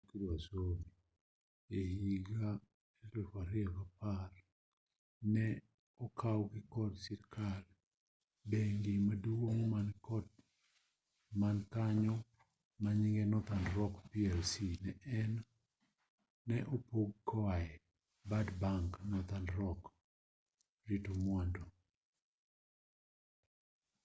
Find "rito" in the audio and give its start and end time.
20.87-21.11